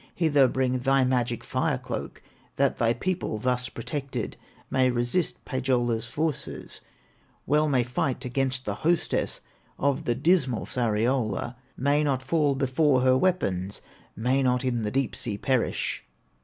[0.15, 2.23] Hither bring thy magic fire cloak,
[2.55, 4.35] That thy people, thus protected,
[4.71, 6.81] May resist Pohyola's forces,
[7.45, 9.41] Well may fight against the hostess
[9.77, 13.83] Of the dismal Sariola, May not fall before her weapons,
[14.15, 16.03] May not in the deep sea perish!"